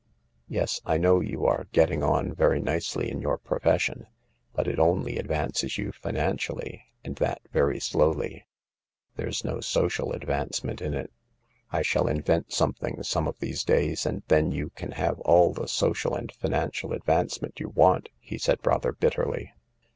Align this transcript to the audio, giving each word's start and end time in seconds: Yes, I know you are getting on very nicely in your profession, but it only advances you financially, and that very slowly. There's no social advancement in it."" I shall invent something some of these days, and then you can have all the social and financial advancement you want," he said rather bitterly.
Yes, 0.47 0.81
I 0.83 0.97
know 0.97 1.19
you 1.19 1.45
are 1.45 1.67
getting 1.73 2.01
on 2.01 2.33
very 2.33 2.59
nicely 2.59 3.11
in 3.11 3.21
your 3.21 3.37
profession, 3.37 4.07
but 4.51 4.67
it 4.67 4.79
only 4.79 5.19
advances 5.19 5.77
you 5.77 5.91
financially, 5.91 6.85
and 7.03 7.17
that 7.17 7.39
very 7.53 7.79
slowly. 7.79 8.47
There's 9.15 9.43
no 9.43 9.59
social 9.59 10.11
advancement 10.13 10.81
in 10.81 10.95
it."" 10.95 11.11
I 11.71 11.83
shall 11.83 12.07
invent 12.07 12.51
something 12.51 13.03
some 13.03 13.27
of 13.27 13.37
these 13.37 13.63
days, 13.63 14.07
and 14.07 14.23
then 14.27 14.51
you 14.51 14.71
can 14.71 14.93
have 14.93 15.19
all 15.19 15.53
the 15.53 15.67
social 15.67 16.15
and 16.15 16.31
financial 16.31 16.93
advancement 16.93 17.59
you 17.59 17.69
want," 17.69 18.09
he 18.17 18.39
said 18.39 18.57
rather 18.65 18.93
bitterly. 18.93 19.53